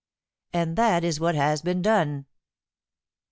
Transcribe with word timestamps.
"And 0.51 0.77
that 0.77 1.03
is 1.03 1.19
what 1.19 1.35
has 1.35 1.61
been 1.61 1.83
done." 1.83 2.25